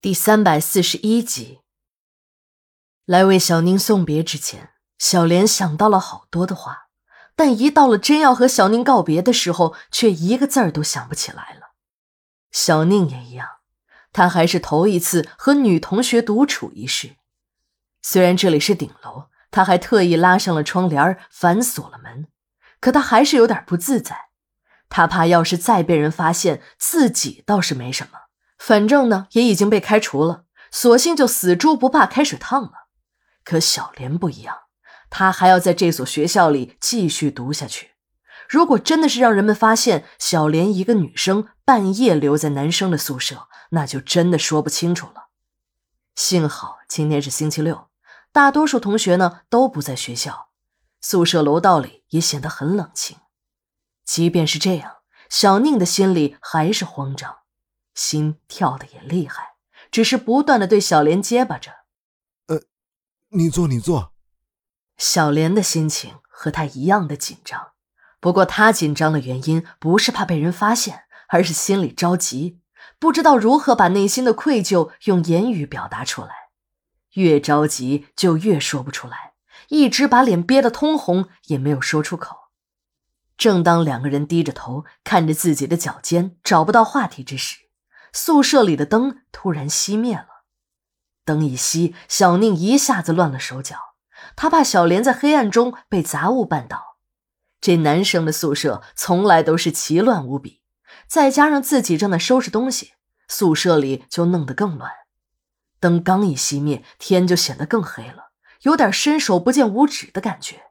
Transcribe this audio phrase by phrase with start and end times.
[0.00, 1.58] 第三百四十一集，
[3.04, 6.86] 来为小宁送别之前，小莲想到了好多的话，
[7.34, 11.72] 但一到了真要和小宁告别的时候，却一个字儿都想不起来了。
[12.52, 13.48] 小宁也一样，
[14.12, 17.16] 他还是头一次和女同学独处一室。
[18.00, 22.28] 虽然这里是顶楼，他还特意拉上了窗帘，反锁了门，
[22.78, 24.28] 可他还是有点不自在。
[24.88, 28.27] 他怕要是再被人发现，自己倒是没什么。
[28.58, 32.88] 反正呢，也已经被开除了，索性就死猪不怕开水烫了。
[33.44, 34.56] 可小莲不一样，
[35.08, 37.92] 她还要在这所学校里继续读下去。
[38.48, 45.28] 如果真的是让人们发现小莲一个女生半夜留在男生的宿舍，那就真的说不清楚了。
[46.14, 47.88] 幸好今天是星期六，
[48.32, 50.48] 大多数同学呢都不在学校，
[51.00, 53.18] 宿舍楼道里也显得很冷清。
[54.04, 54.96] 即便是这样，
[55.28, 57.36] 小宁的心里还是慌张。
[57.98, 59.56] 心跳的也厉害，
[59.90, 61.72] 只是不断的对小莲结巴着
[62.46, 62.62] ：“呃，
[63.30, 64.14] 你坐，你坐。”
[64.96, 67.72] 小莲的心情和他一样的紧张，
[68.20, 72.60] 不过他紧张的原因不是怕被人发现，而是心里着急，
[73.00, 76.30] 不知道如何把内心的愧疚用言语表达出来。
[77.14, 79.32] 越着急就越说不出来，
[79.70, 82.36] 一直把脸憋得通红，也没有说出口。
[83.36, 87.67] 正当两个人低着头看着自己的脚尖，找不到话题之时，
[88.12, 90.44] 宿舍里的灯突然熄灭了，
[91.24, 93.76] 灯一熄，小宁一下子乱了手脚。
[94.34, 96.98] 他怕小莲在黑暗中被杂物绊倒。
[97.60, 100.62] 这男生的宿舍从来都是奇乱无比，
[101.06, 102.92] 再加上自己正在收拾东西，
[103.28, 104.92] 宿舍里就弄得更乱。
[105.80, 108.30] 灯刚一熄灭，天就显得更黑了，
[108.62, 110.70] 有点伸手不见五指的感觉。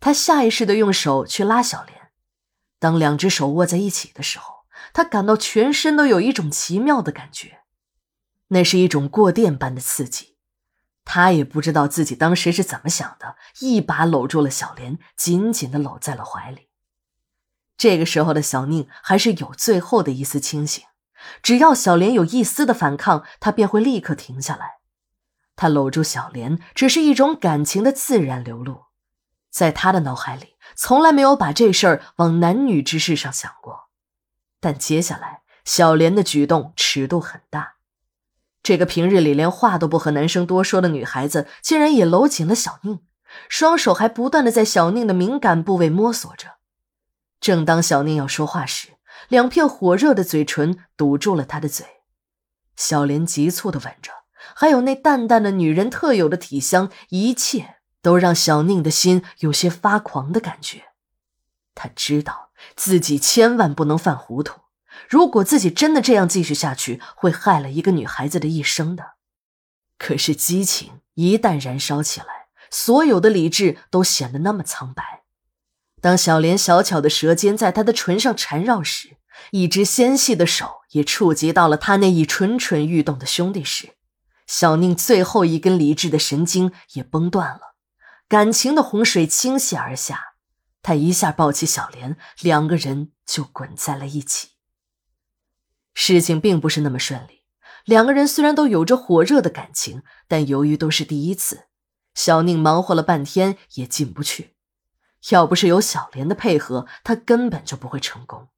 [0.00, 2.10] 他下意识的用手去拉小莲，
[2.78, 4.53] 当两只手握在一起的时候。
[4.92, 7.60] 他感到全身都有一种奇妙的感觉，
[8.48, 10.36] 那是一种过电般的刺激。
[11.04, 16.68] 他也不知道自己当时是怎么想的，一把搂住了小莲，紧紧的搂在了怀里。
[17.76, 20.84] 这个时候的小宁还是有最后的一丝清醒，
[21.42, 24.78] 只要小莲有一丝的反抗，他便会立刻停下来。
[25.56, 28.86] 他搂住小莲，只是一种感情的自然流露，
[29.50, 33.83] 在他的脑海里，从来没有把这事儿往男女之事上想过。
[34.64, 37.74] 但接下来，小莲的举动尺度很大。
[38.62, 43.00] 这个平日里连话都不和男生多说的女孩子，竟然也搂紧了小宁，
[43.50, 46.52] 双手还不断的在小宁的敏感部位摸索着。
[47.42, 48.94] 正当小宁要说话时，
[49.28, 51.84] 两片火热的嘴唇堵住了他的嘴。
[52.74, 54.12] 小莲急促的吻着，
[54.56, 60.84] 还有那淡淡的女人特有的体香，一切都让小宁的心有些发狂的感觉。
[61.74, 62.52] 他知道。
[62.76, 64.60] 自己千万不能犯糊涂，
[65.08, 69.14] 如果自己真的这样继续下去，会害了一个女孩子的一生的。
[69.98, 75.22] 可是激情一旦燃烧起来，所有的理智都显得那么苍白。
[76.00, 79.16] 当小莲小巧的舌尖在他的唇上缠绕时，
[79.52, 83.94] 一只纤细的手也触及到了他那已蠢蠢欲动的兄弟时，
[84.46, 87.74] 小宁最后一根理智的神经也崩断了，
[88.28, 90.33] 感情的洪水倾泻而下。
[90.84, 94.50] 他一下抱起小莲，两个人就滚在了一起。
[95.94, 97.42] 事情并不是那么顺利，
[97.86, 101.68] 两个人虽然都有着火热的感情，但由于都是第一次，
[102.14, 104.56] 小宁忙活了半天也进不去。
[105.30, 108.48] 要不是有小莲的配合，他根本就不会成功。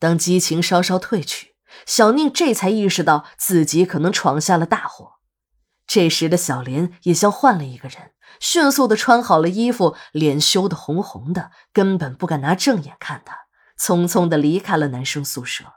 [0.00, 1.54] 当激情稍稍褪去，
[1.86, 5.20] 小宁这才意识到自己可能闯下了大祸。
[5.86, 8.11] 这时的小莲也像换了一个人。
[8.40, 13.46] 迅速的穿好了衣服，脸羞得红红的，根本不敢拿正眼看他，
[13.78, 15.74] 匆匆的离开了男生宿舍。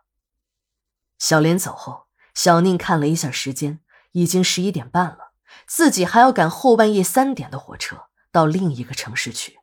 [1.18, 3.80] 小莲走后，小宁看了一下时间，
[4.12, 5.32] 已经十一点半了，
[5.66, 9.60] 自己还要赶后半夜三点的火车到另一个城市去。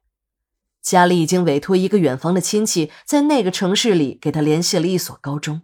[0.80, 5.62] 家里已经委托一个远房的亲戚，在那个城市里给他联系了一所高中，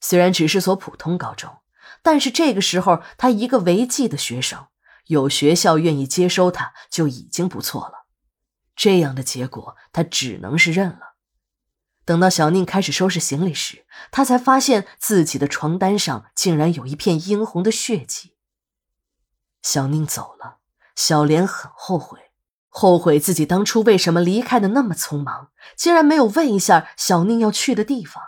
[0.00, 1.56] 虽然只是所普通高中，
[2.02, 4.66] 但是这个时候他一个违纪的学生。
[5.06, 8.06] 有学校愿意接收他，就已经不错了。
[8.74, 11.16] 这样的结果，他只能是认了。
[12.04, 18.36] 等到小宁开始收拾行李时，他才发现自己的床单上竟然有一片殷红的血迹。
[19.62, 20.58] 小宁走了，
[20.94, 22.30] 小莲很后悔，
[22.68, 28.22] 后悔自己当初为什么离开的那么匆忙，竟然没有问一下小宁要去的地方。